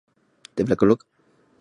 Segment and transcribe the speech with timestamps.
[0.03, 0.07] 有子
[0.55, 1.05] 戴槚任儒学教谕。